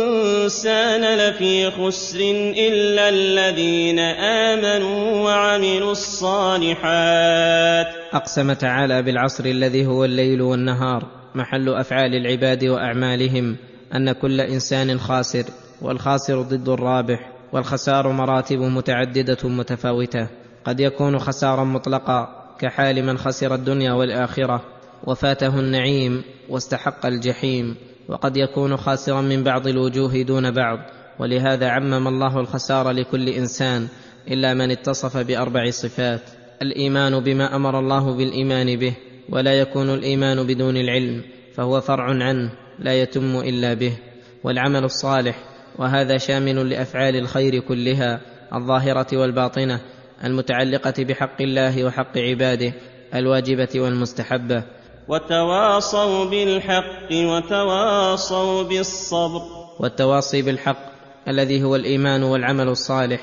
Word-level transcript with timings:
لفي 1.17 1.71
خسر 1.71 2.19
إلا 2.57 3.09
الذين 3.09 3.99
آمنوا 3.99 5.23
وعملوا 5.23 5.91
الصالحات. 5.91 7.87
أقسم 8.13 8.53
تعالى 8.53 9.01
بالعصر 9.01 9.45
الذي 9.45 9.85
هو 9.85 10.05
الليل 10.05 10.41
والنهار 10.41 11.03
محل 11.35 11.69
أفعال 11.69 12.15
العباد 12.15 12.65
وأعمالهم 12.65 13.55
أن 13.95 14.11
كل 14.11 14.41
إنسان 14.41 14.99
خاسر 14.99 15.43
والخاسر 15.81 16.41
ضد 16.41 16.69
الرابح 16.69 17.31
والخسار 17.53 18.11
مراتب 18.11 18.59
متعددة 18.59 19.49
متفاوتة. 19.49 20.27
قد 20.65 20.79
يكون 20.79 21.19
خسارا 21.19 21.63
مطلقا 21.63 22.36
كحال 22.59 23.05
من 23.05 23.17
خسر 23.17 23.55
الدنيا 23.55 23.93
والآخرة 23.93 24.61
وفاته 25.03 25.59
النعيم 25.59 26.23
واستحق 26.49 27.05
الجحيم 27.05 27.75
وقد 28.09 28.37
يكون 28.37 28.77
خاسرا 28.77 29.21
من 29.21 29.43
بعض 29.43 29.67
الوجوه 29.67 30.21
دون 30.21 30.51
بعض 30.51 30.79
ولهذا 31.19 31.69
عمم 31.69 32.07
الله 32.07 32.39
الخسار 32.39 32.91
لكل 32.91 33.29
إنسان 33.29 33.87
إلا 34.31 34.53
من 34.53 34.71
اتصف 34.71 35.17
بأربع 35.17 35.69
صفات 35.69 36.21
الإيمان 36.61 37.19
بما 37.19 37.55
أمر 37.55 37.79
الله 37.79 38.17
بالإيمان 38.17 38.75
به 38.75 38.95
ولا 39.29 39.53
يكون 39.53 39.89
الإيمان 39.89 40.47
بدون 40.47 40.77
العلم 40.77 41.21
فهو 41.53 41.81
فرع 41.81 42.03
عنه 42.03 42.51
لا 42.79 43.01
يتم 43.01 43.39
إلا 43.39 43.73
به 43.73 43.97
والعمل 44.43 44.83
الصالح 44.83 45.43
وهذا 45.79 46.17
شامل 46.17 46.69
لأفعال 46.69 47.15
الخير 47.15 47.59
كلها 47.59 48.21
الظاهرة 48.53 49.17
والباطنة 49.17 49.81
المتعلقة 50.23 51.03
بحق 51.03 51.41
الله 51.41 51.83
وحق 51.83 52.17
عباده 52.17 52.73
الواجبة 53.15 53.69
والمستحبة. 53.75 54.63
وتواصوا 55.07 56.25
بالحق 56.25 57.11
وتواصوا 57.11 58.63
بالصبر. 58.63 59.41
والتواصي 59.79 60.41
بالحق 60.41 60.77
الذي 61.27 61.63
هو 61.63 61.75
الإيمان 61.75 62.23
والعمل 62.23 62.67
الصالح 62.67 63.21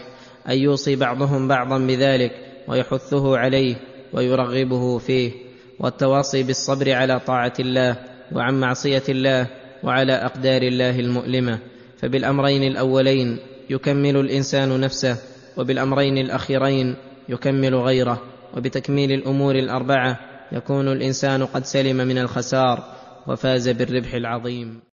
أن 0.48 0.58
يوصي 0.58 0.96
بعضهم 0.96 1.48
بعضا 1.48 1.78
بذلك 1.78 2.32
ويحثه 2.68 3.38
عليه 3.38 3.76
ويرغبه 4.12 4.98
فيه. 4.98 5.32
والتواصي 5.80 6.42
بالصبر 6.42 6.92
على 6.92 7.20
طاعة 7.20 7.54
الله 7.60 7.96
وعن 8.32 8.60
معصية 8.60 9.02
الله 9.08 9.46
وعلى 9.82 10.12
أقدار 10.12 10.62
الله 10.62 11.00
المؤلمة. 11.00 11.58
فبالأمرين 11.98 12.62
الأولين 12.62 13.38
يكمل 13.70 14.16
الإنسان 14.16 14.80
نفسه 14.80 15.16
وبالأمرين 15.56 16.18
الأخيرين 16.18 16.96
يكمل 17.28 17.74
غيره 17.74 18.22
وبتكميل 18.56 19.12
الأمور 19.12 19.54
الأربعة 19.54 20.20
يكون 20.52 20.88
الإنسان 20.88 21.44
قد 21.46 21.64
سلم 21.64 21.96
من 21.96 22.18
الخسار 22.18 22.94
وفاز 23.26 23.68
بالربح 23.68 24.14
العظيم. 24.14 24.80